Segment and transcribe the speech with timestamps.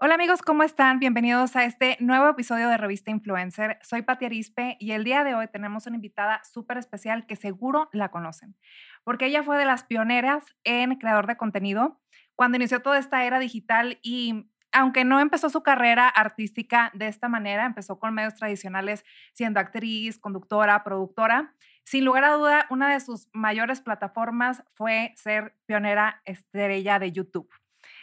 [0.00, 1.00] Hola amigos, ¿cómo están?
[1.00, 3.80] Bienvenidos a este nuevo episodio de Revista Influencer.
[3.82, 7.88] Soy Pati Arispe y el día de hoy tenemos una invitada súper especial que seguro
[7.92, 8.54] la conocen,
[9.02, 12.00] porque ella fue de las pioneras en creador de contenido
[12.36, 17.28] cuando inició toda esta era digital y aunque no empezó su carrera artística de esta
[17.28, 21.56] manera, empezó con medios tradicionales siendo actriz, conductora, productora.
[21.82, 27.50] Sin lugar a duda, una de sus mayores plataformas fue ser pionera estrella de YouTube.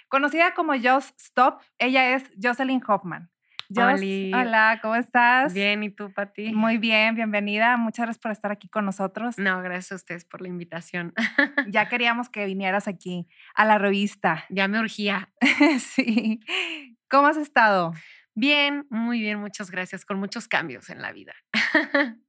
[0.07, 3.31] Conocida como Just Stop, ella es Jocelyn Hoffman.
[3.69, 5.53] hola, ¿cómo estás?
[5.53, 6.53] Bien, ¿y tú, Pati?
[6.53, 7.75] Muy bien, bienvenida.
[7.77, 9.39] Muchas gracias por estar aquí con nosotros.
[9.39, 11.13] No, gracias a ustedes por la invitación.
[11.67, 14.45] ya queríamos que vinieras aquí a la revista.
[14.49, 15.31] Ya me urgía.
[15.79, 16.39] sí.
[17.09, 17.93] ¿Cómo has estado?
[18.35, 21.33] Bien, muy bien, muchas gracias, con muchos cambios en la vida.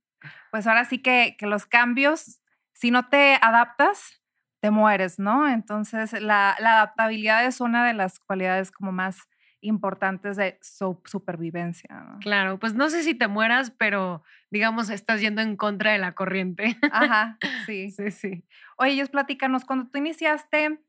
[0.51, 2.40] pues ahora sí que, que los cambios,
[2.73, 4.23] si no te adaptas,
[4.66, 5.48] te mueres, ¿no?
[5.48, 9.29] Entonces, la, adaptabilidad es una de las cualidades como más
[9.61, 12.19] importantes de su supervivencia.
[12.20, 16.16] Claro, pues no sé si te mueras, pero digamos, estás yendo en contra de la
[16.16, 16.77] corriente.
[16.90, 17.93] Ajá, sí.
[17.93, 18.45] sí, sí.
[18.77, 20.80] Oye, ellos platícanos, cuando tú iniciaste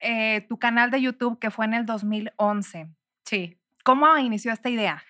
[0.00, 2.88] eh, tu canal de YouTube, que fue en el 2011.
[3.26, 3.58] Sí.
[3.84, 5.04] ¿Cómo inició esta idea?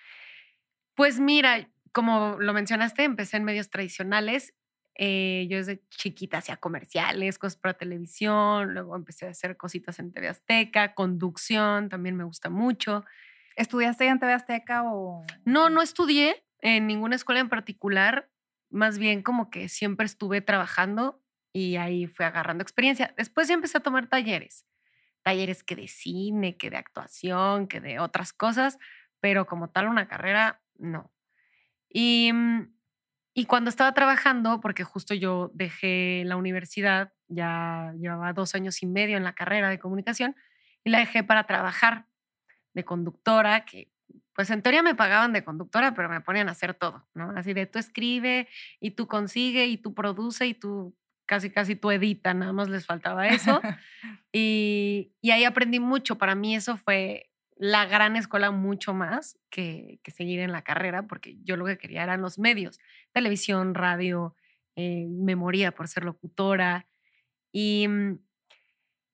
[0.95, 4.53] Pues mira, como lo mencionaste, empecé en medios tradicionales
[4.95, 10.11] eh, yo desde chiquita hacía comerciales, cosas para televisión, luego empecé a hacer cositas en
[10.11, 13.05] TV Azteca, conducción, también me gusta mucho.
[13.55, 15.25] ¿Estudiaste en TV Azteca o...?
[15.45, 18.29] No, no estudié en ninguna escuela en particular,
[18.69, 21.21] más bien como que siempre estuve trabajando
[21.53, 23.13] y ahí fui agarrando experiencia.
[23.17, 24.65] Después ya empecé a tomar talleres,
[25.23, 28.77] talleres que de cine, que de actuación, que de otras cosas,
[29.19, 31.11] pero como tal una carrera, no.
[31.89, 32.73] Y mm,
[33.33, 38.87] y cuando estaba trabajando, porque justo yo dejé la universidad, ya llevaba dos años y
[38.87, 40.35] medio en la carrera de comunicación,
[40.83, 42.07] y la dejé para trabajar
[42.73, 43.89] de conductora, que
[44.33, 47.31] pues en teoría me pagaban de conductora, pero me ponían a hacer todo, ¿no?
[47.35, 48.47] Así de tú escribe
[48.79, 50.95] y tú consigue y tú produce y tú
[51.25, 53.61] casi, casi tú edita, nada más les faltaba eso.
[54.33, 56.17] y, y ahí aprendí mucho.
[56.17, 57.30] Para mí eso fue
[57.61, 62.01] la gran escuela mucho más que, seguir en la carrera, porque yo lo que quería
[62.01, 62.79] eran los medios,
[63.13, 64.35] televisión, radio,
[64.75, 66.87] eh, memoria por ser locutora.
[67.51, 68.17] Y, mm,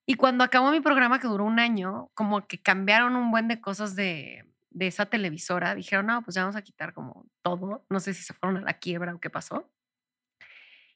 [0.06, 3.60] y cuando acabó mi programa, que duró un año, como que cambiaron un buen de
[3.60, 5.74] cosas de, de esa televisora.
[5.74, 7.84] Dijeron, no, pues ya vamos a quitar como todo.
[7.90, 9.70] No sé si se fueron a la quiebra o qué pasó.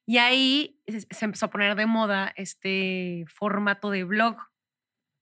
[0.06, 4.38] Y ahí se empezó a poner de moda este formato de blog.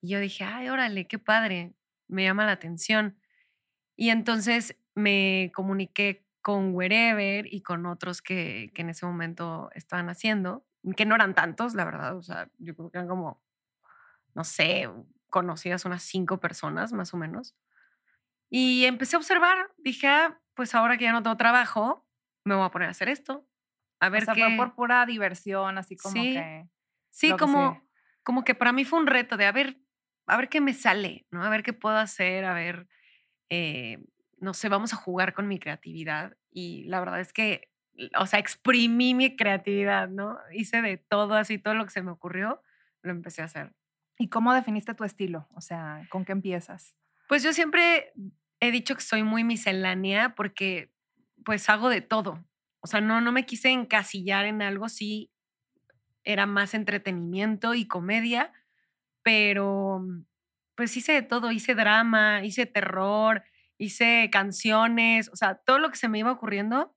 [0.01, 1.75] Y yo dije, ay, órale, qué padre
[2.11, 3.19] me llama la atención.
[3.97, 10.09] Y entonces me comuniqué con Wherever y con otros que, que en ese momento estaban
[10.09, 10.67] haciendo,
[10.97, 13.43] que no eran tantos, la verdad, o sea, yo creo que eran como,
[14.35, 14.89] no sé,
[15.29, 17.55] conocidas unas cinco personas más o menos.
[18.49, 22.07] Y empecé a observar, dije, ah, pues ahora que ya no tengo trabajo,
[22.45, 23.47] me voy a poner a hacer esto.
[24.01, 26.69] A ver o sea, fue por pura diversión, así como sí, que...
[27.11, 27.83] Sí, como,
[28.23, 29.79] como que para mí fue un reto de, a ver,
[30.31, 31.43] a ver qué me sale, ¿no?
[31.43, 32.89] A ver qué puedo hacer, a ver,
[33.49, 33.99] eh,
[34.39, 36.37] no sé, vamos a jugar con mi creatividad.
[36.51, 37.71] Y la verdad es que,
[38.19, 40.39] o sea, exprimí mi creatividad, ¿no?
[40.53, 42.63] Hice de todo, así, todo lo que se me ocurrió,
[43.03, 43.75] lo empecé a hacer.
[44.19, 45.49] ¿Y cómo definiste tu estilo?
[45.55, 46.97] O sea, ¿con qué empiezas?
[47.29, 48.13] Pues yo siempre
[48.61, 50.93] he dicho que soy muy miscelánea porque
[51.45, 52.45] pues hago de todo.
[52.81, 55.31] O sea, no, no me quise encasillar en algo, sí
[56.25, 58.53] era más entretenimiento y comedia,
[59.23, 60.03] pero
[60.77, 63.45] pues hice de todo, hice drama, hice terror,
[63.79, 66.97] hice canciones, o sea, todo lo que se me iba ocurriendo,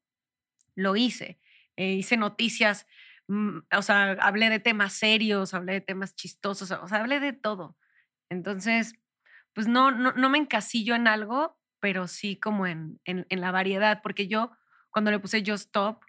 [0.75, 1.39] lo hice.
[1.75, 2.87] Eh, hice noticias,
[3.27, 7.33] mm, o sea, hablé de temas serios, hablé de temas chistosos, o sea, hablé de
[7.33, 7.77] todo.
[8.29, 8.95] Entonces,
[9.53, 13.51] pues no, no, no me encasillo en algo, pero sí como en, en, en, la
[13.51, 14.51] variedad, porque yo
[14.91, 16.05] cuando le puse Just Stop,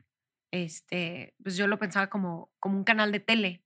[0.52, 3.64] este, pues yo lo pensaba como, como un canal de tele,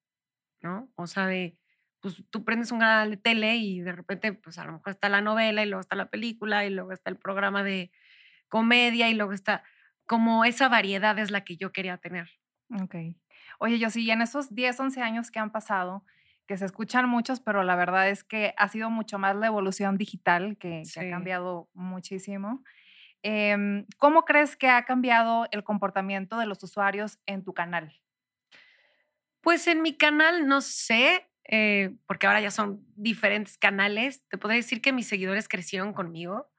[0.63, 0.91] ¿no?
[0.97, 1.58] O sea, de,
[2.01, 5.09] pues tú prendes un canal de tele y de repente, pues a lo mejor está
[5.09, 7.91] la novela y luego está la película y luego está el programa de
[8.49, 9.63] comedia y luego está
[10.07, 12.29] como esa variedad es la que yo quería tener.
[12.83, 12.97] Ok.
[13.59, 16.05] Oye, yo sí, en esos 10, 11 años que han pasado,
[16.47, 19.99] que se escuchan muchos, pero la verdad es que ha sido mucho más la evolución
[19.99, 22.65] digital que, ha cambiado muchísimo.
[23.23, 28.01] Em, ¿Cómo crees que ha cambiado el comportamiento de los usuarios en tu canal?
[29.43, 34.25] Pues en mi canal, no sé, eh, porque ahora ya son diferentes canales.
[34.29, 36.51] Te podría decir que mis seguidores crecieron conmigo.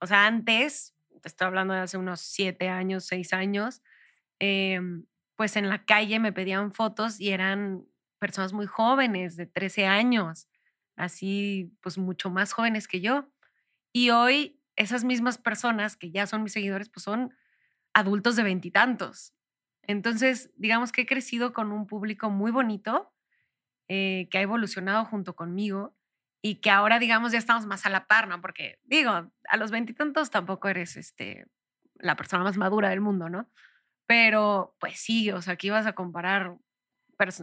[0.00, 3.82] O sea, antes, te estoy hablando de hace unos siete años, seis años,
[4.40, 5.06] em,
[5.36, 7.86] pues en la calle me pedían fotos y eran
[8.18, 10.48] personas muy jóvenes, de 13 años,
[10.96, 13.28] así pues mucho más jóvenes que yo.
[13.92, 17.34] Y hoy esas mismas personas que ya son mis seguidores, pues son
[17.94, 19.34] adultos de veintitantos.
[19.82, 23.11] Entonces, digamos que he crecido con un público muy bonito,
[23.88, 25.94] eh, que ha evolucionado junto conmigo
[26.42, 28.40] y que ahora, digamos, ya estamos más a la par, ¿no?
[28.40, 31.46] Porque, digo, a los veintitantos tampoco eres este,
[31.94, 33.48] la persona más madura del mundo, ¿no?
[34.06, 36.56] Pero, pues sí, o sea, aquí vas a comparar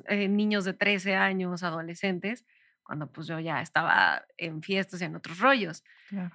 [0.07, 2.45] eh, niños de 13 años, adolescentes,
[2.83, 5.83] cuando pues yo ya estaba en fiestas y en otros rollos.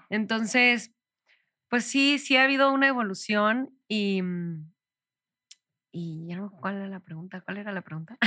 [0.09, 0.93] Entonces,
[1.69, 4.73] pues sí, sí ha habido una evolución y, mm,
[5.97, 7.41] y ya no, ¿cuál era la pregunta?
[7.43, 8.19] ¿Cuál era la pregunta?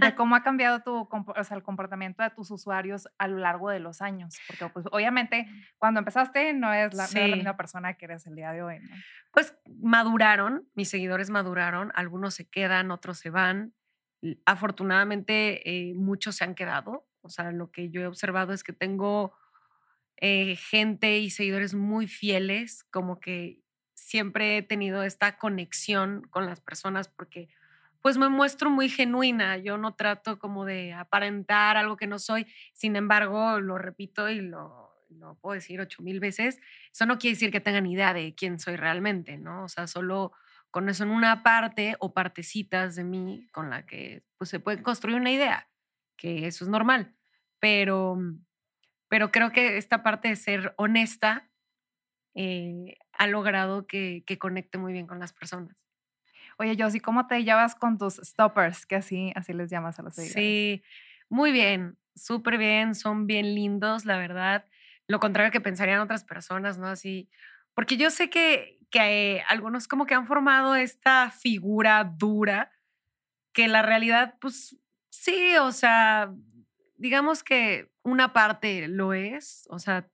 [0.00, 3.70] De cómo ha cambiado tu, o sea, el comportamiento de tus usuarios a lo largo
[3.70, 4.36] de los años.
[4.48, 5.46] Porque, pues, obviamente,
[5.78, 8.88] cuando empezaste no es la, la misma persona que eres el día de hoy, ¿no?
[9.30, 13.72] Pues maduraron, mis seguidores maduraron, algunos se quedan, otros se van.
[14.44, 17.06] Afortunadamente, eh, muchos se han quedado.
[17.20, 19.32] O sea, lo que yo he observado es que tengo
[20.16, 23.61] eh, gente y seguidores muy fieles, como que
[24.02, 27.48] siempre he tenido esta conexión con las personas porque
[28.00, 32.46] pues me muestro muy genuina, yo no trato como de aparentar algo que no soy,
[32.72, 36.58] sin embargo, lo repito y lo, lo puedo decir ocho mil veces,
[36.92, 39.64] eso no quiere decir que tengan idea de quién soy realmente, ¿no?
[39.64, 40.32] O sea, solo
[40.72, 45.30] conocen una parte o partecitas de mí con la que pues, se puede construir una
[45.30, 45.68] idea,
[46.16, 47.14] que eso es normal,
[47.60, 48.18] pero,
[49.06, 51.51] pero creo que esta parte de ser honesta
[52.34, 55.76] eh, ha logrado que, que, conecte muy bien con las personas.
[56.58, 58.86] Oye, Josie, ¿cómo te llevas con tus stoppers?
[58.86, 60.34] Que así, así les llamas a los seguidores.
[60.34, 60.82] Sí,
[61.28, 64.66] muy bien, súper bien, son bien lindos, la verdad.
[65.06, 66.86] Lo contrario que pensarían otras personas, ¿no?
[66.86, 67.28] Así,
[67.74, 72.72] porque yo sé que, que algunos como que han formado esta figura dura,
[73.52, 74.76] que la realidad, pues
[75.10, 76.32] sí, o sea,
[76.96, 80.08] digamos que una parte lo es, o sea,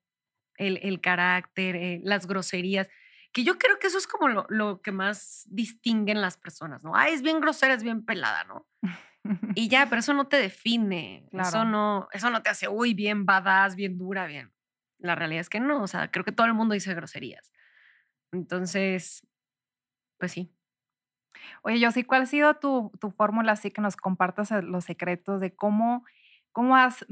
[0.58, 2.88] el, carácter, eh, las groserías,
[3.32, 6.94] que yo creo que eso es como lo, que más distinguen las personas, ¿no?
[6.94, 8.66] Ah, es bien grosera, es bien pelada, ¿no?
[9.55, 13.26] y ya, pero eso no te define, eso, no, eso no te hace, uy, bien
[13.26, 14.52] badass, bien dura, bien.
[14.99, 17.52] La realidad es que no, o sea, creo que todo el mundo dice groserías.
[18.32, 19.26] Entonces,
[20.19, 20.52] pues sí.
[21.62, 25.40] Oye, Josie, ¿cuál ha sido tu, tu fórmula así que nos compartas eh, los secretos
[25.40, 26.04] de cómo,
[26.52, 27.06] cómo has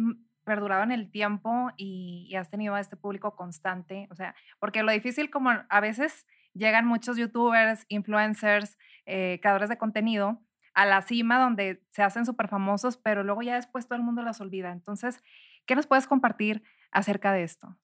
[0.46, 4.06] perdurado en el tiempo y, has tenido a este público constante?
[4.10, 9.76] O sea, porque lo difícil como a veces llegan muchos youtubers, influencers, eh, creadores de
[9.76, 10.40] contenido
[10.72, 14.22] a la cima donde se hacen súper famosos, pero luego ya después todo el mundo
[14.22, 14.72] los olvida.
[14.72, 15.22] Entonces,
[15.66, 17.76] ¿qué nos puedes compartir acerca de esto?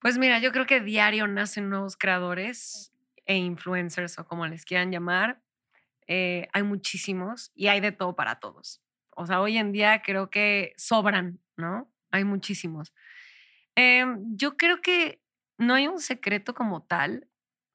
[0.00, 2.92] Pues mira, yo creo que diario nacen nuevos creadores
[3.26, 5.42] e influencers o como les quieran llamar.
[6.06, 8.82] Eh, hay muchísimos y hay de todo para todos.
[9.16, 11.90] O sea, hoy en día creo que sobran, ¿no?
[12.10, 12.92] Hay muchísimos.
[13.74, 15.22] Em, yo creo que
[15.58, 17.28] no hay un secreto como tal,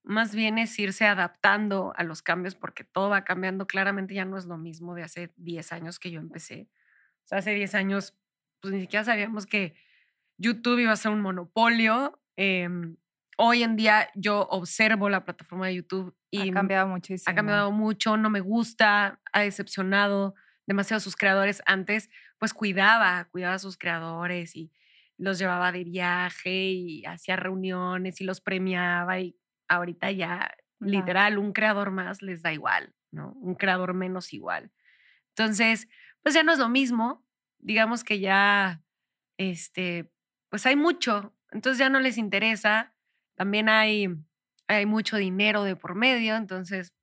[0.04, 3.68] más bien es irse adaptando a los cambios porque todo va cambiando.
[3.68, 6.70] Claramente ya no es lo mismo de hace 10 años que yo empecé.
[7.24, 8.18] O sea, hace 10 años,
[8.62, 9.76] pues ni siquiera sabíamos que
[10.38, 12.20] YouTube iba a ser un monopolio.
[12.36, 12.98] Em,
[13.38, 17.32] hoy en día yo observo la plataforma de YouTube y ha cambiado muchísimo.
[17.32, 20.34] Ha cambiado mucho, no me gusta, ha decepcionado
[20.72, 21.62] demasiado sus creadores.
[21.66, 22.10] Antes,
[22.40, 24.72] pues cuidaba, cuidaba a sus creadores y
[25.18, 31.52] los llevaba de viaje y hacía reuniones y los premiaba y ahorita ya literal un
[31.54, 33.34] creador más les da igual, ¿no?
[33.34, 34.72] Un creador menos igual.
[35.30, 35.90] Entonces,
[36.24, 37.24] pues ya no es lo mismo,
[37.60, 38.82] digamos que ya,
[39.38, 40.10] este,
[40.50, 42.96] pues hay mucho, entonces ya no les interesa,
[43.36, 44.08] también hay,
[44.68, 46.94] hay mucho dinero de por medio, entonces,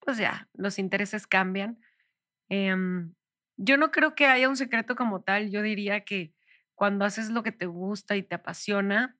[0.00, 1.78] pues ya, los intereses cambian.
[2.48, 3.14] Em,
[3.58, 5.50] yo no creo que haya un secreto como tal.
[5.50, 6.32] Yo diría que
[6.74, 9.18] cuando haces lo que te gusta y te apasiona,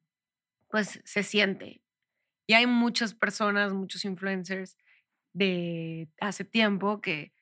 [0.71, 1.83] pues se siente.
[2.47, 4.79] Y hay muchas personas, muchos influencers
[5.35, 7.35] de hace tiempo que,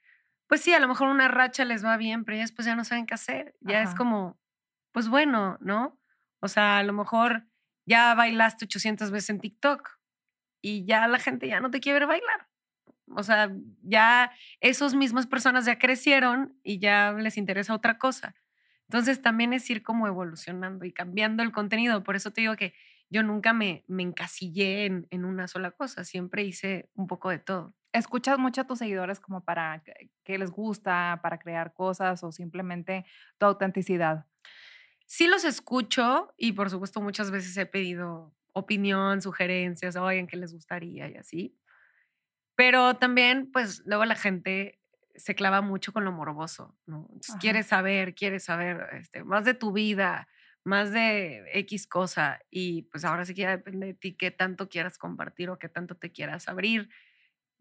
[0.48, 2.84] pues sí, a lo mejor una racha les va bien, pero ya después ya no
[2.84, 3.54] saben qué hacer.
[3.60, 4.40] Ya es como,
[4.92, 6.00] pues bueno, ¿no?
[6.40, 7.46] O sea, a lo mejor
[7.86, 9.98] ya bailaste 800 veces en TikTok
[10.62, 12.48] y ya la gente ya no te quiere ver bailar.
[13.14, 13.50] O sea,
[13.82, 18.34] ya esas mismas personas ya crecieron y ya les interesa otra cosa.
[18.88, 22.02] Entonces también es ir como evolucionando y cambiando el contenido.
[22.04, 22.74] Por eso te digo que
[23.10, 27.38] yo nunca me, me encasillé en, en una sola cosa, siempre hice un poco de
[27.38, 27.74] todo.
[27.92, 29.82] ¿Escuchas mucho a tus seguidores como para
[30.24, 33.06] qué les gusta, para crear cosas o simplemente
[33.38, 34.26] tu autenticidad?
[35.06, 40.52] Sí los escucho y por supuesto muchas veces he pedido opinión, sugerencias, oigan, qué les
[40.52, 41.56] gustaría y así.
[42.56, 44.80] Pero también, pues luego la gente
[45.14, 47.08] se clava mucho con lo morboso, ¿no?
[47.40, 50.28] quiere saber, quiere saber este, más de tu vida,
[50.64, 54.68] más de X cosa y pues ahora sí que ya depende de ti qué tanto
[54.68, 56.90] quieras compartir o qué tanto te quieras abrir,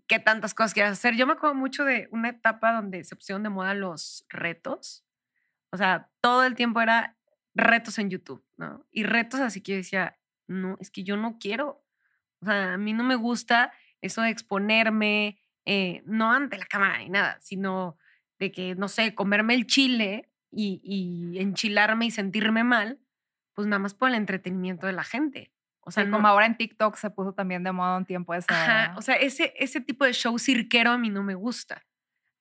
[0.08, 1.16] qué tantas cosas quieras hacer.
[1.16, 5.06] Yo me acuerdo mucho de una etapa donde se pusieron de moda los retos.
[5.72, 7.16] O sea, todo el tiempo era
[7.54, 8.86] retos en YouTube, ¿no?
[8.92, 11.84] Y retos así que yo decía, no, es que yo no quiero.
[12.42, 13.72] O sea, a mí no me gusta
[14.05, 17.97] eso de exponerme, eh, no ante la cámara ni nada, sino
[18.39, 23.00] de que, no sé, comerme el chile y, y, enchilarme y sentirme mal,
[23.53, 25.51] pues nada más por el entretenimiento de la gente.
[25.88, 28.47] O sea, como ahora en TikTok se puso también de moda un tiempo ese.
[28.50, 31.85] Ajá, o sea, ese, ese tipo de show cirquero a mí no me gusta.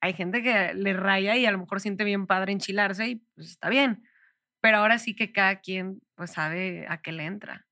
[0.00, 3.50] Hay gente que le raya y a lo mejor siente bien padre enchilarse y pues
[3.50, 4.02] está bien.
[4.60, 7.66] Pero ahora sí que cada quien pues sabe a qué le entra.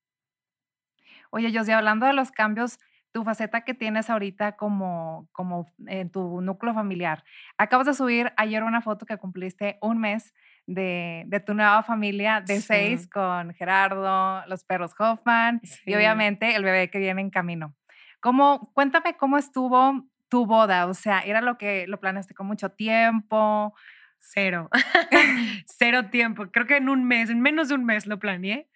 [1.30, 2.78] Oye, Josie, hablando de los cambios,
[3.12, 7.24] tu faceta que tienes ahorita como, como en tu núcleo familiar.
[7.58, 10.32] Acabas de subir ayer una foto que cumpliste un mes
[10.66, 16.64] de, de tu nueva familia de seis con Gerardo, los perros Hoffman y obviamente el
[16.64, 17.74] bebé que viene en camino.
[18.20, 22.70] ¿Cómo, cuéntame cómo estuvo tu boda, o sea, ¿era lo que lo planeaste con mucho
[22.70, 23.74] tiempo?
[24.18, 24.70] Cero,
[25.66, 26.46] cero tiempo.
[26.50, 28.68] Creo que en un mes, en menos de un mes lo planeé.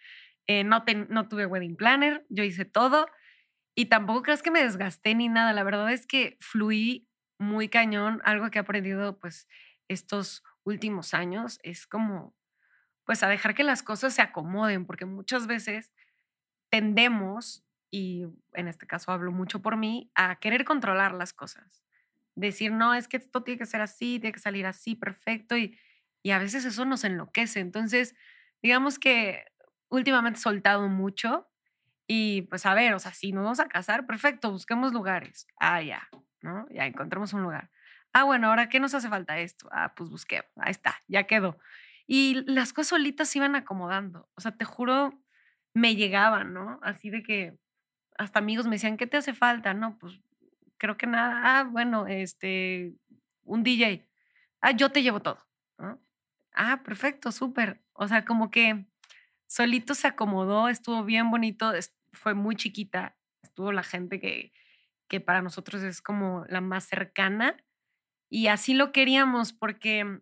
[0.49, 3.09] Eh, no, no tuve wedding planner, yo hice todo
[3.77, 5.53] y tampoco crees que me desgasté ni nada.
[5.53, 8.23] La verdad es que fluí muy cañón.
[8.25, 9.47] Algo que he aprendido pues
[9.89, 12.35] estos últimos años es como
[13.05, 15.93] pues a dejar que las cosas se acomoden, porque muchas veces
[16.71, 21.85] tendemos, y en este caso hablo mucho por mí, a querer controlar las cosas.
[22.35, 25.79] Decir, no, es que esto tiene que ser así, tiene que salir así, perfecto, y,
[26.23, 27.61] y a veces eso nos enloquece.
[27.61, 28.17] Entonces,
[28.63, 29.45] digamos que
[29.89, 31.49] últimamente he soltado mucho
[32.07, 35.47] y pues a ver, o sea, si nos vamos a casar, perfecto, busquemos lugares.
[35.59, 36.09] Ah, ya,
[36.41, 36.67] ¿no?
[36.71, 37.71] Ya encontramos un lugar.
[38.13, 39.69] Ah, bueno, ahora, ¿qué nos hace falta esto?
[39.73, 41.59] Ah, pues busqué, ahí está, ya quedó.
[42.07, 44.29] Y las cosas solitas se iban acomodando.
[44.37, 45.13] O sea, te juro,
[45.75, 46.79] me llegaban, ¿no?
[46.83, 47.59] Así de que
[48.17, 49.75] hasta amigos me decían, ¿qué te hace falta?
[49.75, 50.21] No, pues
[50.79, 51.61] creo que nada.
[51.61, 52.95] Ah, bueno, este,
[53.45, 54.09] un DJ.
[54.61, 55.39] Ah, yo te llevo todo.
[56.53, 57.83] Ah, perfecto, súper.
[57.93, 58.87] O sea, como que
[59.47, 61.73] solito se acomodó, estuvo bien bonito,
[62.13, 64.53] fue muy chiquita, estuvo la gente que,
[65.09, 67.57] que para nosotros es como la más cercana
[68.29, 70.21] y así lo queríamos porque,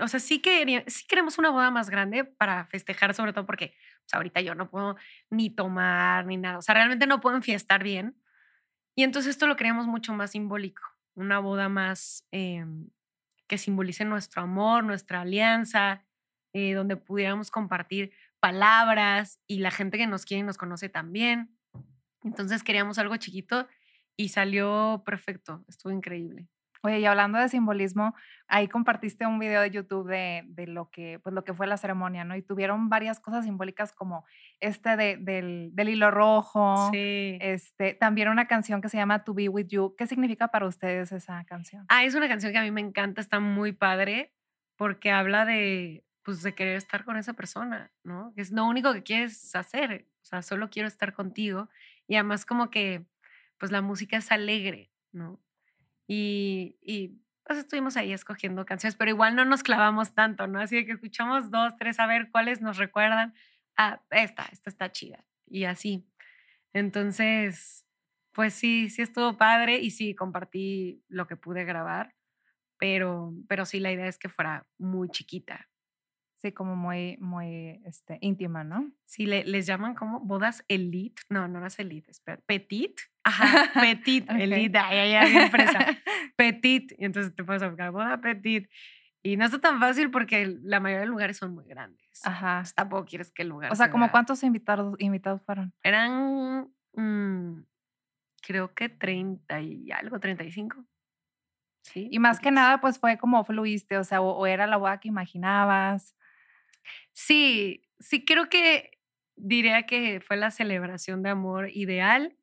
[0.00, 3.74] o sea, sí, que, sí queremos una boda más grande para festejar, sobre todo porque
[4.04, 4.96] pues, ahorita yo no puedo
[5.30, 8.16] ni tomar ni nada, o sea, realmente no puedo enfiestar bien.
[8.96, 10.82] Y entonces esto lo queríamos mucho más simbólico,
[11.14, 12.88] una boda más em,
[13.46, 16.04] que simbolice nuestro amor, nuestra alianza,
[16.52, 21.56] eh, donde pudiéramos compartir palabras y la gente que nos quiere y nos conoce también.
[22.22, 23.68] Entonces queríamos algo chiquito
[24.16, 26.48] y salió perfecto, estuvo increíble.
[26.82, 28.14] Oye, y hablando de simbolismo,
[28.48, 31.76] ahí compartiste un video de YouTube de, de, lo, que, pues lo que fue la
[31.76, 32.36] ceremonia, ¿no?
[32.36, 34.24] Y tuvieron varias cosas simbólicas como
[34.60, 36.88] este de, del, del, hilo rojo.
[36.90, 37.36] Sí.
[37.42, 39.94] Este, también una canción que se llama To Be With You.
[39.96, 41.84] ¿Qué significa para ustedes esa canción?
[41.90, 44.32] Ah, es una canción que a mí me encanta, está muy padre,
[44.76, 48.32] porque habla de, pues de querer estar con esa persona, ¿no?
[48.36, 51.68] Es lo único que quieres hacer, o sea, solo quiero estar contigo
[52.06, 53.06] y además como que,
[53.58, 55.40] pues la música es alegre, ¿no?
[56.06, 60.60] Y, y pues estuvimos ahí escogiendo canciones, pero igual no nos clavamos tanto, ¿no?
[60.60, 63.34] Así que escuchamos dos, tres, a ver cuáles nos recuerdan,
[63.76, 66.06] ah, esta, esta está chida, y así.
[66.72, 67.86] Entonces,
[68.32, 72.14] pues sí, sí estuvo padre y sí compartí lo que pude grabar,
[72.78, 75.69] pero, pero sí la idea es que fuera muy chiquita,
[76.40, 78.90] Sí, como muy, muy este, íntima, ¿no?
[79.04, 81.20] Sí, le, les llaman como bodas elite.
[81.28, 82.40] No, no es elite, espera.
[82.46, 82.98] Petit.
[83.24, 84.78] Ajá, petit, elite.
[84.78, 85.78] Ay, ay, empresa.
[86.36, 86.94] petit.
[86.98, 88.70] Y entonces te puedes buscar boda petit.
[89.22, 92.24] Y no está tan fácil porque la mayoría de lugares son muy grandes.
[92.24, 92.60] Ajá.
[92.60, 93.70] Pues tampoco quieres que el lugar.
[93.70, 95.74] O sea, ¿como cuántos invitados, invitados fueron?
[95.82, 97.60] Eran, mmm,
[98.40, 100.86] creo que 30 y algo, 35.
[101.82, 102.08] Sí.
[102.10, 105.08] Y más que nada, pues fue como fluiste, o sea, o era la boda que
[105.08, 106.14] imaginabas.
[107.12, 108.98] Sí, sí creo que
[109.36, 112.36] diría que fue la celebración de amor ideal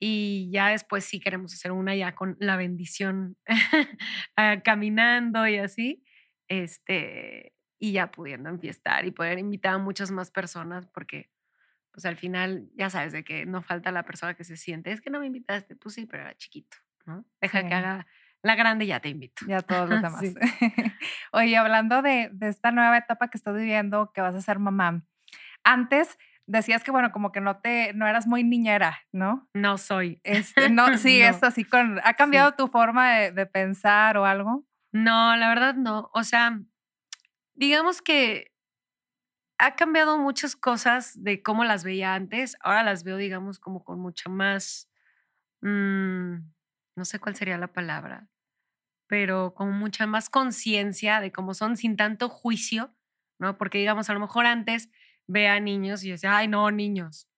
[0.00, 3.36] y ya después sí queremos hacer una ya con la bendición
[4.64, 6.04] caminando y así,
[6.48, 11.30] este, y ya pudiendo enfiestar y poder invitar a muchas más personas porque
[11.92, 15.00] pues al final ya sabes de que no falta la persona que se siente, es
[15.00, 17.24] que no me invitaste, tú sí, pero era chiquito, ¿no?
[17.40, 18.06] Deja que haga
[18.42, 19.44] la grande ya te invito.
[19.46, 20.22] Ya todos los demás.
[21.32, 25.04] Oye, hablando de, de, esta nueva etapa que estás viviendo, que vas a ser mamá,
[25.64, 29.48] antes decías que, bueno, como que no te, no eras muy niñera, ¿no?
[29.52, 30.20] No soy.
[30.24, 34.64] Este, no, sí, esto así con, ¿ha cambiado tu forma de, de pensar o algo?
[34.92, 36.10] No, la verdad no.
[36.14, 36.58] O sea,
[37.54, 38.52] digamos que
[39.58, 42.56] ha cambiado muchas cosas de cómo las veía antes.
[42.60, 44.88] Ahora las veo, digamos, como con mucha más,
[45.60, 46.36] mm,
[46.98, 48.28] no sé cuál sería la palabra,
[49.06, 52.94] pero con mucha más conciencia de cómo son sin tanto juicio,
[53.38, 53.56] ¿no?
[53.56, 54.90] Porque, digamos, a lo mejor antes
[55.26, 57.28] veía a niños y decía, ay, no, niños.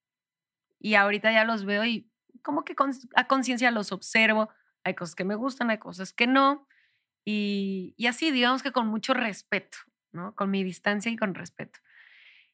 [0.81, 2.11] Y ahorita ya los veo y
[2.43, 2.75] como que
[3.15, 4.49] a conciencia los observo.
[4.83, 6.67] Hay cosas que me gustan, hay cosas que no.
[7.25, 9.79] Y, y así, digamos que con mucho respeto,
[10.13, 10.35] ¿no?
[10.35, 11.79] Con mi distancia y con respeto.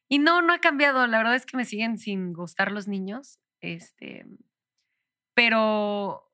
[0.09, 1.07] Y no, no ha cambiado.
[1.07, 3.39] La verdad es que me siguen sin gustar los niños.
[3.61, 4.25] Este,
[5.33, 6.26] pero,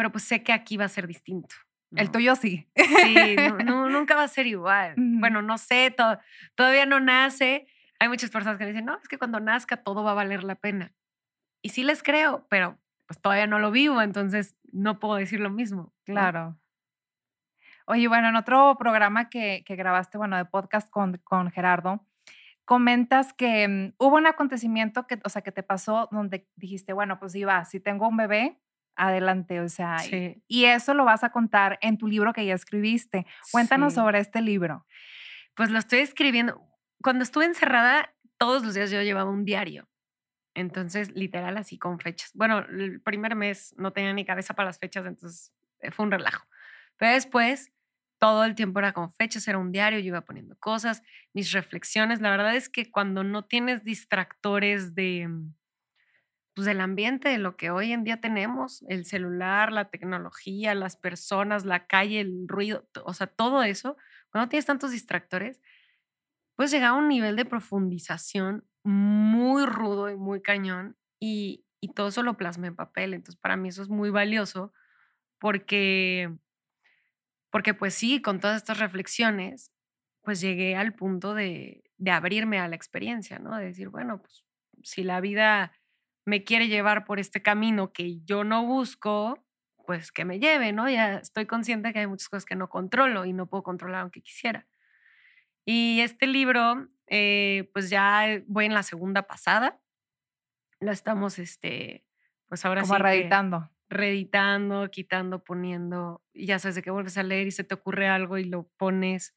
[0.00, 1.54] pero pues sé que aquí va a ser distinto.
[1.94, 2.66] El tuyo sí.
[2.74, 4.94] Sí, nunca va a ser igual.
[4.96, 5.94] Bueno, no sé,
[6.54, 7.66] todavía no nace.
[7.98, 10.54] Hay muchas personas que dicen, no, es que cuando nazca todo va a valer la
[10.54, 10.94] pena.
[11.60, 15.50] Y sí les creo, pero pues todavía no lo vivo, entonces no puedo decir lo
[15.50, 15.92] mismo.
[16.06, 16.56] Claro.
[17.84, 22.06] Oye, bueno, en otro programa que, que grabaste, bueno, de podcast con, con Gerardo,
[22.64, 27.18] comentas que mm, hubo un acontecimiento que, o sea, que te pasó donde dijiste, bueno,
[27.18, 28.58] pues iba, si tengo un bebé,
[28.96, 29.98] adelante, o sea,
[30.48, 33.26] y, eso lo vas a contar en tu libro que ya escribiste.
[33.50, 34.86] Cuéntanos sobre este libro.
[35.54, 36.60] Pues lo estoy escribiendo.
[37.02, 39.88] Cuando estuve encerrada, todos los días yo llevaba un diario.
[40.54, 42.30] Entonces, literal, así con fechas.
[42.34, 46.10] Bueno, el primer mes no tenía ni cabeza para las fechas, entonces eh, fue un
[46.10, 46.46] relajo.
[46.96, 47.72] Pero después
[48.18, 52.20] todo el tiempo era con fechas, era un diario, yo iba poniendo cosas, mis reflexiones.
[52.20, 55.54] La verdad es que cuando no tienes distractores de, mm,
[56.54, 60.96] pues del ambiente, de lo que hoy en día tenemos, el celular, la tecnología, las
[60.96, 63.96] personas, la calle, el ruido, o sea, todo eso,
[64.30, 65.60] cuando tienes tantos distractores,
[66.56, 72.08] pues llega a un nivel de profundización muy rudo y muy cañón y, y todo
[72.08, 73.14] eso lo plasma en papel.
[73.14, 74.72] Entonces, para mí eso es muy valioso
[75.40, 76.30] porque
[77.50, 79.72] porque pues sí, con todas estas reflexiones,
[80.22, 83.56] pues llegué al punto de, de abrirme a la experiencia, ¿no?
[83.56, 84.44] De decir, bueno, pues
[84.82, 85.72] si la vida
[86.30, 89.44] me quiere llevar por este camino que yo no busco,
[89.84, 90.88] pues que me lleve, ¿no?
[90.88, 94.22] Ya estoy consciente que hay muchas cosas que no controlo y no puedo controlar aunque
[94.22, 94.68] quisiera.
[95.64, 99.80] Y este libro, eh, pues ya voy en la segunda pasada.
[100.78, 102.06] Lo estamos, este,
[102.48, 103.02] pues ahora Como sí.
[103.02, 107.74] reeditando reeditando, quitando, poniendo, y ya sabes de que vuelves a leer y se te
[107.74, 109.34] ocurre algo y lo pones.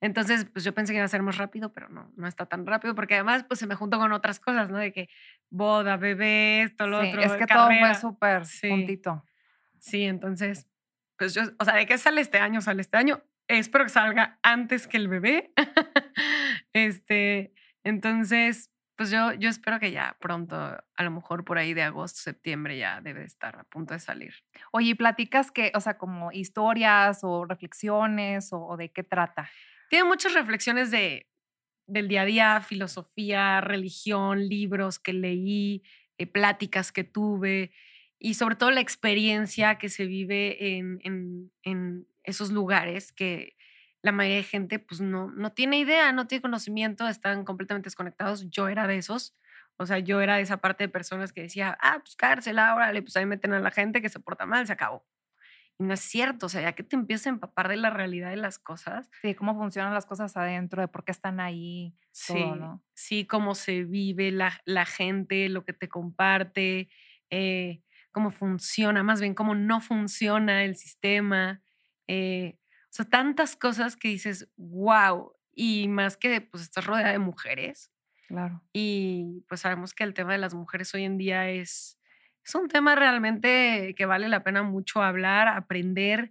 [0.00, 2.66] Entonces, pues yo pensé que iba a ser más rápido, pero no, no está tan
[2.66, 4.78] rápido, porque además, pues se me juntó con otras cosas, ¿no?
[4.78, 5.08] De que
[5.50, 7.20] boda, bebé, esto, lo otro.
[7.20, 9.00] Es que todo fue súper sí.
[9.78, 10.68] Sí, entonces,
[11.16, 12.60] pues yo, o sea, ¿de qué sale este año?
[12.60, 13.22] Sale este año.
[13.48, 15.52] Espero que salga antes que el bebé.
[16.72, 21.82] este, entonces, pues yo, yo espero que ya pronto, a lo mejor por ahí de
[21.82, 24.34] agosto, septiembre ya debe estar a punto de salir.
[24.72, 29.48] Oye, platicas que, o sea, como historias o reflexiones o, de qué trata?
[29.88, 31.28] Tiene muchas reflexiones de,
[31.86, 35.82] del día a día, filosofía, religión, libros que leí,
[36.18, 37.72] eh, pláticas que tuve
[38.18, 41.00] y sobre todo la experiencia que se vive en,
[41.62, 43.56] en, esos lugares que
[44.02, 48.50] la mayoría de gente pues no, no tiene idea, no tiene conocimiento, están completamente desconectados.
[48.50, 49.34] Yo era de esos.
[49.78, 53.00] O sea, yo era de esa parte de personas que decía, ah, pues cárcel, órale,
[53.00, 55.06] pues ahí meten a la gente que se porta mal, se acabó.
[55.78, 58.30] Y no es cierto, o sea, ya que te empiezas a empapar de la realidad
[58.30, 59.08] de las cosas.
[59.22, 62.34] Sí, cómo funcionan las cosas adentro, de por qué están ahí, sí,
[62.94, 66.88] Sí, cómo se vive la, la gente, lo que te comparte,
[67.30, 71.62] eh, cómo funciona, más bien cómo no funciona el sistema.
[72.08, 77.18] Eh, o sea, tantas cosas que dices, wow, y más que pues estás rodeada de
[77.20, 77.92] mujeres.
[78.26, 78.62] Claro.
[78.72, 81.98] Y pues sabemos que el tema de las mujeres hoy en día es,
[82.48, 86.30] es un tema realmente que vale la pena mucho hablar, aprender.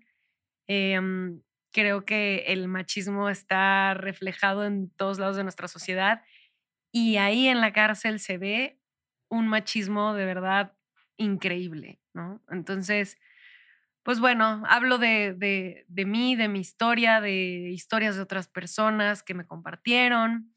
[0.66, 6.24] Em, creo que el machismo está reflejado en todos lados de nuestra sociedad
[6.92, 8.80] y ahí en la cárcel se ve
[9.30, 10.74] un machismo de verdad
[11.18, 12.42] increíble, ¿no?
[12.50, 13.20] Entonces,
[14.02, 19.46] pues bueno, hablo de, mí, de mi historia, de historias de otras personas que me
[19.46, 20.52] compartieron.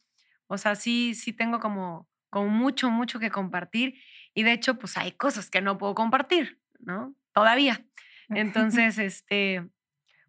[0.47, 3.95] O sea, sí, sí tengo como mucho, mucho que compartir.
[4.35, 7.15] Y de hecho, pues hay cosas que no puedo compartir, ¿no?
[7.33, 7.85] Todavía.
[8.29, 9.69] Entonces, este,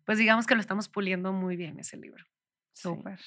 [0.05, 2.25] pues digamos que lo estamos puliendo muy bien ese libro.
[2.73, 3.19] Súper.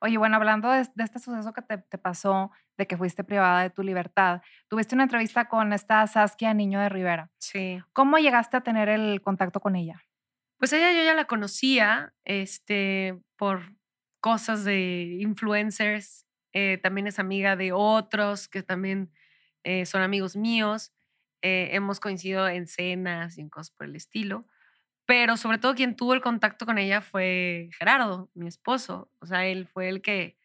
[0.00, 3.84] Oye, bueno, hablando de, este suceso que te, pasó, de que fuiste privada de tu
[3.84, 7.30] libertad, tuviste una entrevista con esta Saskia Niño de Rivera.
[7.38, 7.80] Sí.
[7.92, 10.02] ¿Cómo llegaste a tener el contacto con ella?
[10.58, 13.76] Pues ella yo ya la conocía este, por
[14.20, 16.26] cosas de influencers.
[16.52, 19.12] Eh, también es amiga de otros que también
[19.64, 20.92] eh, son amigos míos.
[21.42, 24.46] Eh, hemos coincidido en cenas y en cosas por el estilo
[25.06, 29.10] pero sobre todo quien tuvo el contacto con ella fue Gerardo, mi esposo.
[29.20, 30.38] O sea, él fue el que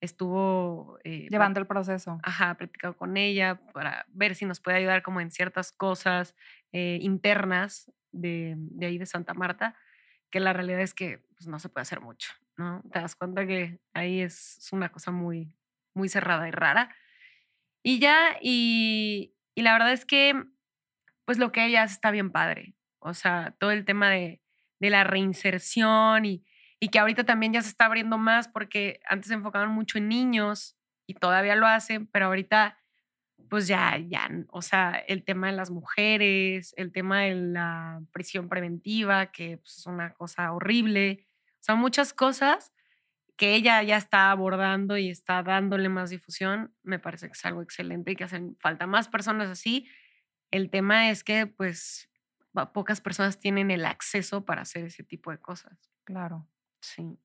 [0.00, 0.98] estuvo...
[1.04, 2.18] eh, Llevando el proceso.
[2.22, 6.34] Ajá, platicado con ella para ver si nos puede ayudar como en ciertas cosas
[6.72, 9.76] eh, internas de, de ahí de Santa Marta,
[10.30, 12.82] que la realidad es que pues, no se puede hacer mucho, ¿no?
[12.92, 15.56] Te das cuenta que ahí es, es una cosa muy,
[15.94, 16.94] muy cerrada y rara.
[17.88, 20.34] Y ya, y, y la verdad es que,
[21.24, 22.74] pues lo que ella hace está bien padre.
[22.98, 24.42] O sea, todo el tema de,
[24.80, 26.44] de la reinserción y,
[26.80, 30.08] y que ahorita también ya se está abriendo más porque antes se enfocaban mucho en
[30.08, 32.76] niños y todavía lo hacen, pero ahorita
[33.48, 38.48] pues ya, ya, o sea, el tema de las mujeres, el tema de la prisión
[38.48, 42.72] preventiva, que pues, es una cosa horrible, o sea, muchas cosas
[43.36, 47.62] que ella ya está abordando y está dándole más difusión, me parece que es algo
[47.62, 49.88] excelente y que hacen falta más personas así.
[50.50, 52.10] El tema es que pues
[52.72, 55.90] pocas personas tienen el acceso para hacer ese tipo de cosas.
[56.04, 56.48] Claro.
[56.80, 57.18] Sí.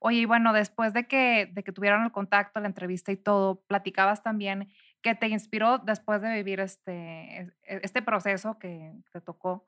[0.00, 3.62] Oye, y bueno, después de que, de que tuvieron el contacto, la entrevista y todo,
[3.66, 4.68] platicabas también
[5.02, 9.66] que te inspiró después de vivir este, es- e- este proceso que te tocó.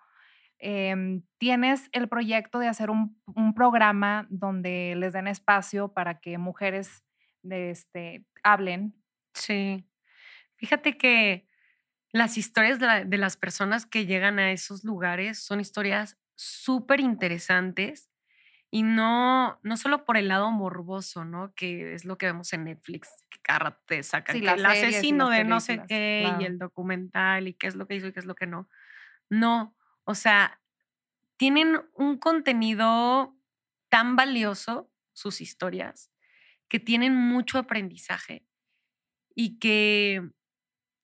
[0.59, 6.39] Em, tienes el proyecto de hacer un, un programa donde les den espacio para que
[6.39, 7.05] mujeres
[7.43, 8.95] de este, hablen.
[9.35, 9.85] Sí.
[10.57, 11.47] Fíjate que
[12.13, 17.01] las historias de, la- de las personas que llegan a esos lugares son historias súper
[17.01, 18.11] interesantes
[18.71, 21.55] y no, no solo por el lado morboso, ¿no?
[21.55, 25.31] Que es lo que vemos en Netflix, que cada te sacan Sí, que el asesino
[25.31, 26.43] de no sé qué claro.
[26.43, 28.69] y el documental y qué es lo que hizo y qué es lo que no.
[29.31, 29.77] No,
[30.09, 30.63] o sea,
[31.37, 33.37] tienen un contenido
[33.91, 36.11] tan valioso, sus historias,
[36.71, 38.47] que tienen mucho aprendizaje
[39.35, 40.31] y que,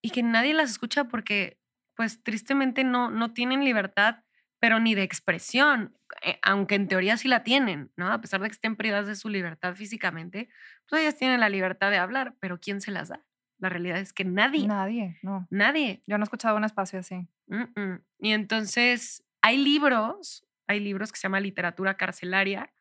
[0.02, 1.60] y que nadie las escucha porque,
[1.94, 4.24] pues tristemente no, no tienen libertad,
[4.58, 8.10] pero ni de expresión, eh, aunque en teoría sí la tienen, ¿no?
[8.10, 10.48] A pesar de que estén privadas de su libertad físicamente,
[10.88, 13.22] pues ellas tienen la libertad de hablar, pero ¿quién se las da?
[13.58, 15.46] La realidad es que nadie, Nadie, no.
[15.50, 16.02] nadie.
[16.06, 17.26] Yo no he escuchado un espacio así.
[17.46, 18.00] Mm, mm.
[18.20, 22.72] Y entonces hay libros, hay libros que se llama literatura carcelaria,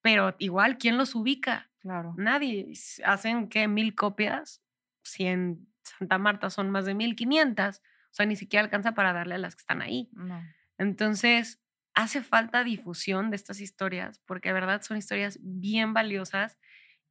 [0.00, 1.70] pero igual, ¿quién los ubica?
[1.80, 2.14] Claro.
[2.16, 2.72] Nadie.
[3.04, 4.62] Hacen que mil copias,
[5.02, 9.12] si en Santa Marta son más de mil quinientas, o sea, ni siquiera alcanza para
[9.12, 10.08] darle a las que están ahí.
[10.12, 10.40] No.
[10.78, 11.60] Entonces,
[11.94, 16.58] hace falta difusión de estas historias, porque de verdad son historias bien valiosas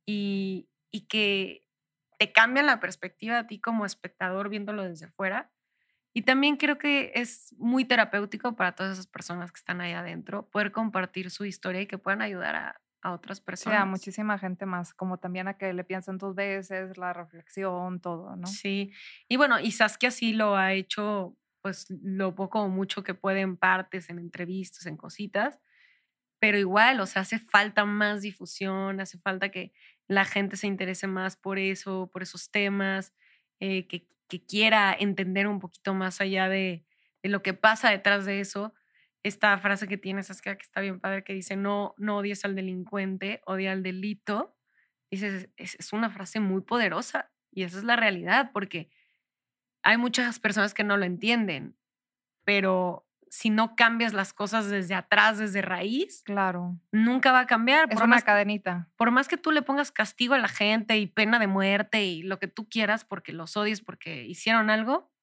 [0.06, 1.66] y, y que
[2.22, 5.52] te cambian la perspectiva a ti como espectador viéndolo desde fuera.
[6.14, 10.50] Y también creo que es muy terapéutico para todas esas personas que están ahí adentro
[10.50, 13.74] poder compartir su historia y que puedan ayudar a, a otras Sí, personas.
[13.74, 18.36] a muchísima gente más, como también a que le piensen dos veces, la reflexión, todo,
[18.36, 18.60] ¿no?
[18.62, 18.92] Sí,
[19.30, 23.42] y bueno, y Saskia sí lo ha hecho, pues lo poco o mucho que puede
[23.42, 25.60] en partes, en entrevistas, en cositas,
[26.42, 29.74] pero igual, o sea, hace falta más difusión, hace falta que
[30.08, 33.14] la gente se interese más por eso, por esos temas,
[33.60, 34.08] eh, que,
[34.48, 36.84] quiera entender un poquito más allá de,
[37.22, 38.74] lo que pasa detrás de eso.
[39.24, 42.56] Esta frase que tiene Saskia, que está bien padre, que dice, no, no odies al
[42.56, 44.58] delincuente, odia al delito.
[45.12, 48.90] Dices, es, es una frase muy poderosa y esa es la realidad, porque
[49.84, 51.78] hay muchas personas que no lo entienden,
[52.46, 56.78] pero si no cambias las cosas desde atrás, desde raíz, Claro.
[56.92, 57.88] nunca va a cambiar.
[57.90, 58.90] Es Por una más, cadenita.
[58.98, 62.24] por más que tú le pongas castigo a la gente y pena de muerte y
[62.24, 65.14] lo que tú quieras porque los odies, porque hicieron algo,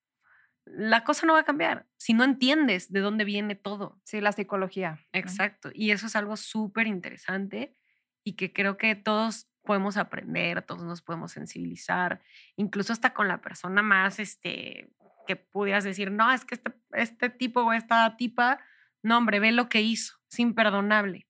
[0.65, 4.01] la cosa no va a cambiar si no entiendes de dónde viene todo.
[4.05, 4.93] Sí, la psicología.
[4.93, 5.19] ¿no?
[5.21, 5.71] Exacto.
[5.75, 7.77] Y eso es algo súper interesante
[8.25, 12.23] y que creo que todos podemos aprender, todos nos podemos sensibilizar,
[12.57, 14.89] incluso hasta con la persona más, este,
[15.29, 18.59] que pudieras decir, no, es que este, este tipo o esta tipa,
[19.03, 21.29] no, hombre, ve lo que hizo, es imperdonable.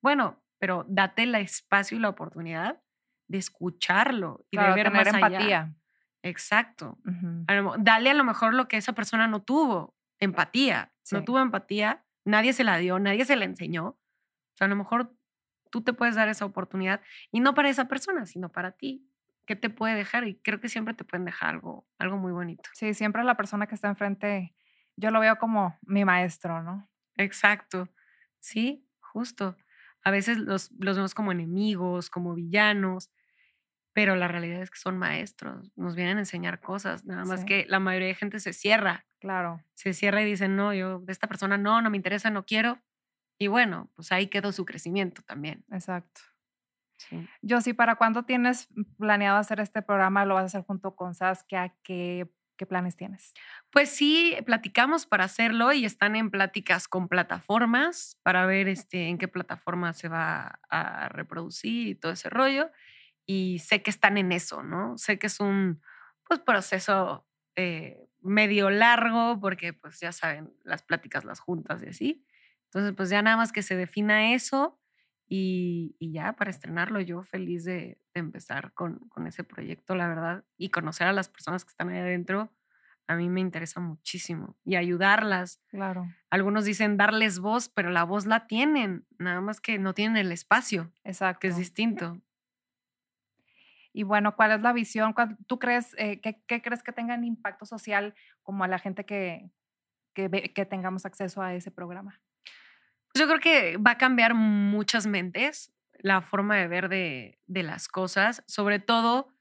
[0.00, 2.80] Bueno, pero date el espacio y la oportunidad
[3.28, 5.26] de escucharlo y Claro, de ver tener más allá.
[5.26, 5.74] empatía.
[6.22, 6.98] Exacto.
[7.04, 7.44] Ujú.
[7.48, 10.92] A lo mo- dale a lo mejor lo que esa persona no tuvo, empatía.
[11.12, 13.86] No tuvo empatía, nadie se la dio, nadie se la enseñó.
[13.88, 13.98] O
[14.56, 15.14] sea, a lo mejor
[15.70, 17.00] tú te puedes dar esa oportunidad
[17.32, 19.04] y no para esa persona, sino para ti.
[19.46, 20.26] ¿Qué te puede dejar?
[20.26, 22.68] Y creo que siempre te pueden dejar algo, algo muy bonito.
[22.74, 24.54] Sí, siempre la persona que está enfrente,
[24.96, 26.88] yo lo veo como mi maestro, ¿no?
[27.16, 27.88] Exacto.
[28.40, 29.56] Sí, justo.
[30.02, 33.10] A veces los, los vemos como enemigos, como villanos,
[33.92, 37.46] pero la realidad es que son maestros, nos vienen a enseñar cosas, nada más Sí.
[37.46, 39.62] que la mayoría de gente se cierra Claro.
[39.74, 42.78] se cierra y dice, no, yo de esta persona no, no me interesa, no quiero.
[43.38, 45.64] Y bueno, pues ahí quedó su crecimiento también.
[45.70, 46.20] Exacto.
[46.96, 47.28] Sí.
[47.42, 50.24] Yo sí, ¿para cuándo tienes planeado hacer este programa?
[50.24, 51.74] ¿Lo vas a hacer junto con Saskia?
[51.82, 53.32] ¿Qué, qué planes tienes?
[53.70, 59.18] Pues sí, platicamos para hacerlo y están en pláticas con plataformas para ver este, en
[59.18, 62.70] qué plataforma se va a reproducir y todo ese rollo.
[63.26, 64.96] y sé que están en eso, ¿no?
[64.98, 65.82] Sé que es un
[66.28, 72.26] pues, proceso eh, medio largo porque pues ya saben, las pláticas, las juntas y así.
[72.66, 74.80] Entonces pues ya nada más que se defina eso
[75.28, 80.70] y, ya para estrenarlo yo feliz de, empezar con, con, ese proyecto, la verdad, y
[80.70, 82.50] conocer a las personas que están ahí adentro.
[83.08, 85.60] A mí me interesa muchísimo y ayudarlas.
[85.68, 86.08] Claro.
[86.30, 90.32] Algunos dicen darles voz, pero la voz la tienen, nada más que no tienen el
[90.32, 90.92] espacio.
[91.04, 91.40] Exacto.
[91.40, 92.20] Que es distinto.
[93.92, 95.14] Y bueno, ¿cuál es la visión?
[95.46, 99.50] ¿Tú crees, eh, qué, crees que tenga impacto social como a la gente que,
[100.14, 102.20] que, que tengamos acceso a ese programa?
[103.16, 107.88] Yo creo que va a cambiar muchas mentes la forma de ver de, de las
[107.88, 109.32] cosas, sobre todo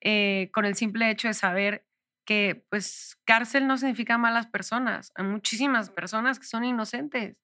[0.00, 1.86] eh, con el simple hecho de saber
[2.24, 5.12] que pues cárcel no significa malas personas.
[5.16, 7.36] Hay muchísimas personas que son inocentes.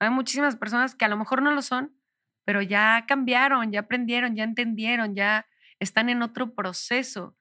[0.00, 1.96] Hay muchísimas personas que a lo mejor no lo son,
[2.44, 5.46] pero ya cambiaron, ya aprendieron, ya entendieron, ya
[5.78, 7.36] están en otro proceso.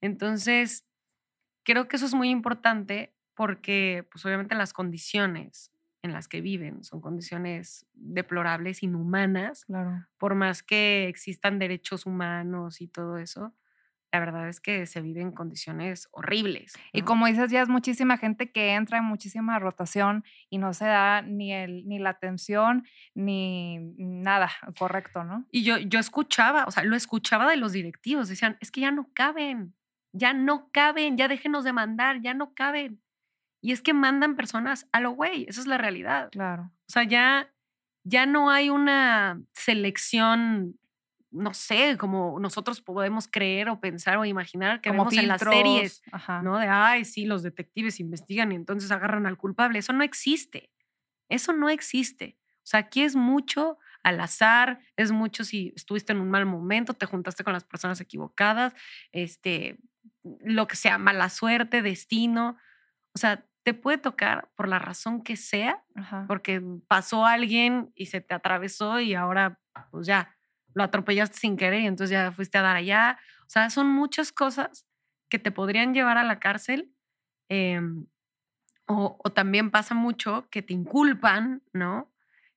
[0.00, 0.86] Entonces,
[1.64, 5.73] creo que eso es muy importante porque, pues obviamente las condiciones
[6.04, 10.06] en las que viven son condiciones deplorables, inhumanas, claro.
[10.18, 13.54] por más que existan derechos humanos y todo eso,
[14.12, 16.74] la verdad es que se viven condiciones horribles.
[16.92, 20.84] Y como dices, ya es muchísima gente que entra en muchísima rotación y no se
[20.84, 25.46] da ni, el, ni la atención ni nada correcto, ¿no?
[25.50, 28.90] Y yo, yo escuchaba, o sea, lo escuchaba de los directivos, decían, es que ya
[28.90, 29.74] no caben,
[30.12, 33.00] ya no caben, ya déjenos de mandar, ya no caben.
[33.64, 36.28] Y es que mandan personas a lo güey, esa es la realidad.
[36.32, 36.64] Claro.
[36.64, 37.50] O sea, ya,
[38.02, 40.78] ya no hay una selección
[41.30, 46.02] no sé, como nosotros podemos creer o pensar o imaginar que vemos en las series,
[46.42, 46.58] ¿no?
[46.58, 49.78] De, ay, sí, los detectives investigan y entonces agarran al culpable.
[49.78, 50.70] Eso no existe.
[51.30, 52.36] Eso no existe.
[52.58, 56.92] O sea, aquí es mucho al azar, es mucho si estuviste en un mal momento,
[56.92, 58.74] te juntaste con las personas equivocadas,
[59.10, 59.78] este,
[60.22, 62.58] lo que sea, mala suerte, destino.
[63.14, 65.82] O sea, te puede tocar por la razón que sea,
[66.28, 69.58] porque pasó alguien y se te atravesó y ahora,
[69.90, 70.36] pues ya,
[70.74, 73.18] lo atropellaste sin querer y entonces ya fuiste a dar allá.
[73.40, 74.86] O sea, son muchas cosas
[75.30, 76.92] que te podrían llevar a la cárcel.
[77.48, 78.06] Em,
[78.86, 82.12] o, también pasa mucho que te inculpan, ¿no?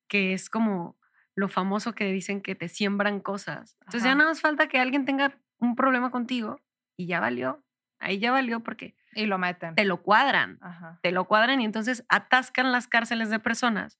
[0.09, 0.99] Que es como
[1.35, 3.77] lo famoso que dicen que te siembran cosas.
[3.81, 6.59] Entonces ya nada más falta que alguien tenga un problema contigo
[6.97, 7.63] y ya valió.
[7.99, 8.97] Ahí ya valió porque...
[9.17, 9.75] Y lo meten.
[9.75, 10.59] Te lo cuadran.
[11.01, 13.99] Te lo cuadran y entonces atascan las cárceles de personas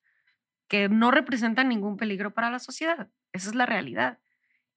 [0.67, 3.10] que no representan ningún peligro para la sociedad.
[3.32, 4.19] Esa es la realidad.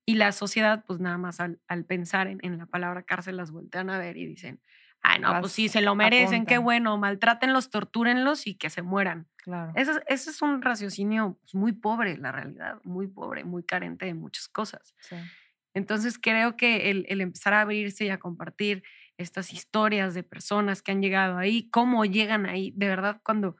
[0.07, 3.99] Y la sociedad, pues nada más al, pensar en, la palabra cárcel, las voltean a
[3.99, 4.61] ver y dicen,
[5.03, 9.29] ay, no, pues sí, se lo merecen, qué bueno, maltrátenlos, tortúrenlos y que se mueran.
[9.37, 9.73] Claro.
[9.77, 14.49] Ese, es un raciocinio pues, muy pobre, la realidad, muy pobre, muy carente de muchas
[14.49, 14.95] cosas.
[15.75, 18.83] Entonces creo que el, el, empezar a abrirse y a compartir
[19.21, 23.57] estas historias de personas que han llegado ahí, cómo llegan ahí, de verdad, cuando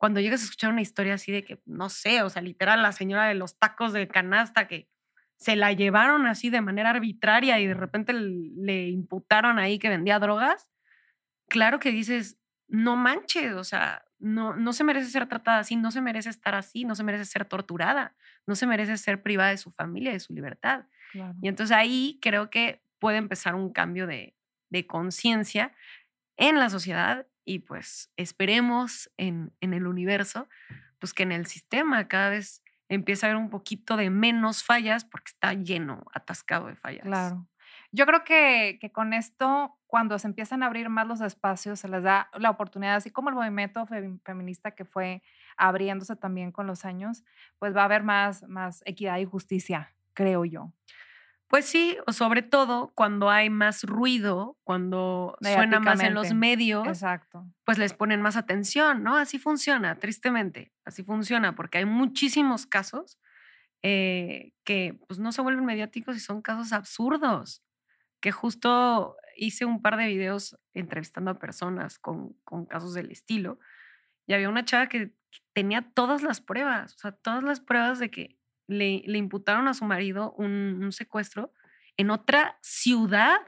[0.00, 2.92] cuando llegas a escuchar una historia así de que, no sé, o sea, literal, la
[2.92, 4.88] señora de los tacos de canasta que
[5.36, 10.18] se la llevaron así de manera arbitraria y de repente le imputaron ahí que vendía
[10.18, 10.70] drogas,
[11.50, 15.90] claro que dices, no manches, o sea, no, no se merece ser tratada así, no
[15.90, 19.58] se merece estar así, no se merece ser torturada, no se merece ser privada de
[19.58, 20.86] su familia, de su libertad.
[21.42, 24.34] Y entonces ahí creo que puede empezar un cambio de,
[24.70, 25.72] de conciencia
[26.36, 30.48] en la sociedad y pues esperemos en, en, el universo,
[30.98, 35.04] pues que en el sistema cada vez empiece a haber un poquito de menos fallas
[35.04, 37.04] porque está lleno, atascado de fallas.
[37.04, 37.46] Claro.
[37.92, 41.88] Yo creo que, que, con esto, cuando se empiezan a abrir más los espacios, se
[41.88, 43.84] les da la oportunidad, así como el movimiento
[44.24, 45.22] feminista que fue
[45.56, 47.24] abriéndose también con los años,
[47.58, 50.72] pues va a haber más, más equidad y justicia, creo yo.
[51.50, 56.86] Pues sí, o sobre todo cuando hay más ruido, cuando suena más en los medios,
[56.86, 57.44] Exacto.
[57.64, 59.16] pues les ponen más atención, ¿no?
[59.16, 63.18] Así funciona, tristemente, así funciona, porque hay muchísimos casos
[63.82, 67.64] eh, que pues no se vuelven mediáticos y son casos absurdos,
[68.20, 73.58] que justo hice un par de videos entrevistando a personas con, con casos del estilo
[74.24, 75.16] y había una chava que
[75.52, 78.39] tenía todas las pruebas, o sea, todas las pruebas de que
[78.70, 81.52] le, imputaron a su marido un, secuestro
[81.96, 83.38] en otra ciudad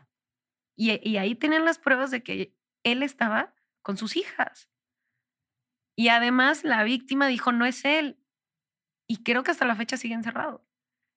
[0.76, 4.68] y, ahí tenían las pruebas de que él estaba con sus hijas.
[5.96, 8.18] Y además la víctima dijo, no es él.
[9.06, 10.66] Y creo que hasta la fecha sigue encerrado.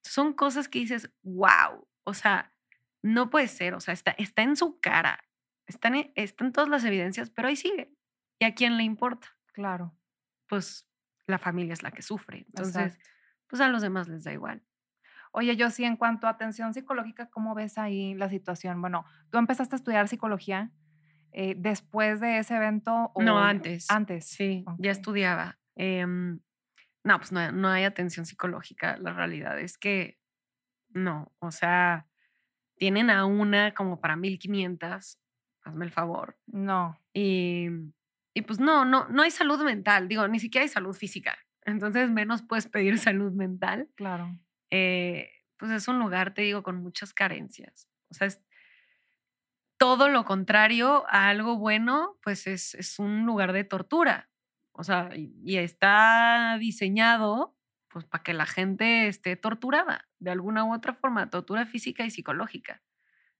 [0.03, 2.53] Son cosas que dices, wow, o sea,
[3.01, 5.23] no puede ser, o sea, está, está en su cara,
[5.67, 7.95] están, están todas las evidencias, pero ahí sigue.
[8.39, 9.35] ¿Y a quién le importa?
[9.53, 9.97] Claro.
[10.47, 10.87] Pues
[11.25, 12.39] la familia es la que sufre.
[12.47, 12.99] Entonces,
[13.55, 14.61] pues a los demás les da igual.
[15.31, 18.81] Oye, yo sí, en cuanto a atención psicológica, ¿cómo ves ahí la situación?
[18.81, 20.71] Bueno, tú empezaste a estudiar psicología
[21.31, 23.11] eh, después de ese evento.
[23.13, 23.89] O no, antes.
[23.89, 24.27] Antes.
[24.27, 25.57] Sí, ya estudiaba.
[25.77, 26.41] Em,
[27.05, 28.97] no, pues no, no hay atención psicológica.
[28.97, 30.17] La realidad es que
[30.89, 32.07] no, o sea,
[32.75, 35.17] tienen a una como para 1500,
[35.63, 36.37] hazme el favor.
[36.47, 36.99] No.
[37.13, 37.69] Y,
[38.33, 41.37] y pues no, no, no hay salud mental, digo, ni siquiera hay salud física.
[41.65, 43.89] Entonces menos puedes pedir salud mental.
[43.95, 44.39] Claro.
[44.69, 47.89] Eh, pues es un lugar, te digo, con muchas carencias.
[48.09, 48.41] O sea, es
[49.77, 54.29] todo lo contrario a algo bueno, pues es, es un lugar de tortura.
[54.71, 57.55] O sea, y, está diseñado
[57.89, 62.11] pues para que la gente esté torturada de alguna u otra forma, tortura física y
[62.11, 62.81] psicológica.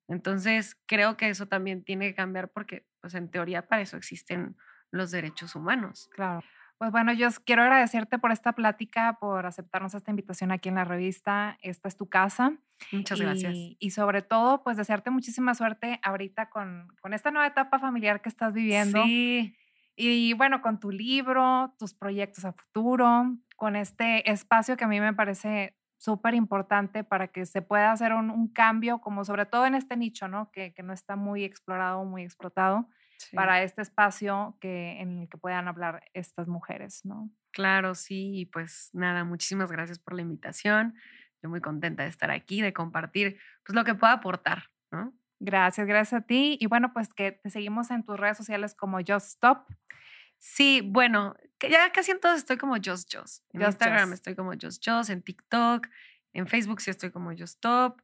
[0.08, 4.56] Entonces, creo que eso también tiene que cambiar porque, pues en teoría, para eso existen
[4.92, 6.08] los derechos humanos.
[6.14, 6.42] Claro.
[6.78, 10.84] Pues bueno, yo quiero agradecerte por esta plática, por aceptarnos esta invitación aquí en la
[10.84, 11.58] revista.
[11.62, 12.58] Esta es tu casa.
[12.92, 13.54] Muchas gracias.
[13.80, 18.28] Y sobre todo, pues desearte muchísima suerte ahorita con, con esta nueva etapa familiar que
[18.28, 19.04] estás viviendo.
[19.04, 19.56] Sí.
[19.96, 25.00] Y bueno, con tu libro, tus proyectos a futuro, con este espacio que a mí
[25.00, 29.76] me parece súper importante para que se pueda hacer un, cambio, como sobre todo en
[29.76, 30.52] este nicho, ¿no?
[30.52, 32.90] Que, que no está muy explorado, muy explotado
[33.34, 37.30] para este espacio que, en el que puedan hablar estas mujeres, ¿no?
[37.52, 40.96] Claro, sí, y pues nada, muchísimas gracias por la invitación.
[41.42, 45.14] Yo muy contenta de estar aquí, de compartir pues lo que pueda aportar, ¿no?
[45.40, 46.58] Gracias, gracias a ti.
[46.60, 49.66] Y bueno, pues que te seguimos en tus redes sociales como Just Stop.
[50.38, 53.44] Sí, bueno, que ya casi en todos estoy como Just Just.
[53.54, 55.88] En Instagram estoy como Just Just, en TikTok,
[56.34, 58.02] en Facebook sí estoy como Just Stop.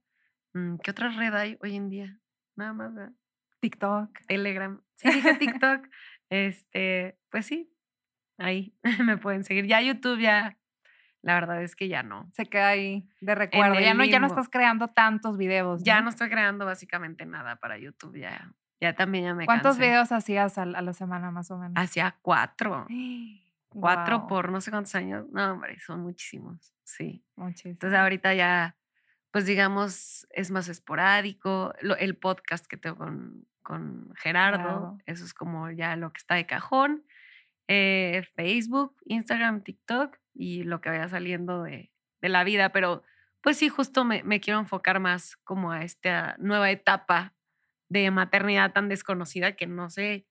[0.53, 2.19] Mm, ¿Qué otra red hay hoy en día?
[2.55, 3.13] Nada más, ¿verdad?
[3.61, 4.09] TikTok.
[4.27, 4.81] Telegram.
[4.95, 5.87] Sí, dije TikTok.
[6.29, 7.71] este, pues sí,
[8.37, 9.65] ahí me pueden seguir.
[9.67, 10.57] Ya YouTube ya,
[11.21, 12.29] la verdad es que ya no.
[12.33, 13.79] Se queda ahí de recuerdo.
[13.79, 15.83] Ya no, ya no estás creando tantos videos.
[15.83, 18.17] Ya no estoy creando básicamente nada para YouTube.
[18.17, 21.73] Ya, ya también ya me ¿Cuántos videos hacías a, la semana más o menos?
[21.75, 22.87] Hacía cuatro.
[23.73, 25.27] Cuatro por no sé cuántos años.
[25.31, 26.73] No, hombre, son muchísimos.
[26.83, 27.23] Sí.
[27.37, 27.75] Muchísimos.
[27.75, 28.75] Entonces ahorita ya,
[29.31, 31.73] pues digamos, es más esporádico.
[31.79, 34.97] el podcast que tengo con, con Gerardo.
[35.05, 37.05] Eso es como ya lo que está de cajón.
[37.67, 42.69] Eh, Facebook, Instagram, TikTok y lo que vaya saliendo de, de la vida.
[42.71, 43.03] Pero
[43.41, 47.33] pues sí, justo me, me, quiero enfocar más como a esta nueva etapa
[47.89, 50.27] de maternidad tan desconocida que no sé,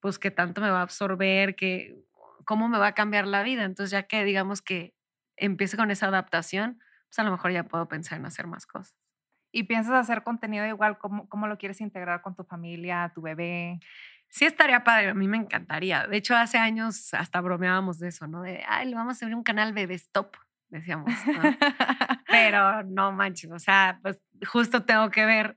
[0.00, 1.96] pues qué tanto me va a absorber, que
[2.44, 3.64] cómo me va a cambiar la vida.
[3.64, 4.94] Entonces ya que digamos que
[5.36, 9.03] empiece con esa adaptación, pues a lo mejor ya puedo pensar en hacer más cosas
[9.54, 13.78] y piensas hacer contenido igual, ¿cómo, cómo lo quieres integrar con tu familia, tu bebé?
[14.28, 16.08] Sí, estaría padre, a mí me encantaría.
[16.08, 18.42] De hecho, hace años hasta bromeábamos de eso, ¿no?
[18.42, 20.36] De, ay, le vamos a abrir un canal bebé stop,
[20.70, 21.08] decíamos.
[22.26, 25.56] Pero no manches, o sea, pues justo tengo que ver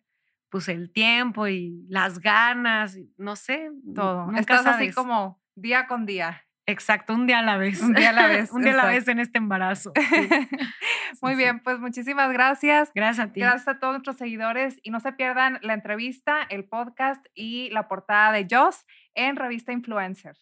[0.49, 4.31] pues el tiempo y las ganas, no sé, todo.
[4.33, 6.46] Estás así como día con día.
[6.69, 7.81] Exacto, un día a la vez.
[7.81, 8.51] Un día a la vez.
[8.51, 9.93] un día a la vez en este embarazo.
[11.21, 12.91] Muy bien, pues muchísimas gracias.
[12.93, 13.39] Gracias a ti.
[13.39, 17.87] Gracias a todos nuestros seguidores y no se pierdan la entrevista, el podcast y la
[17.87, 20.35] portada de Joss en Revista Influencer.